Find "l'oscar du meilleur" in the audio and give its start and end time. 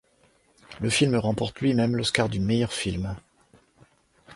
1.95-2.73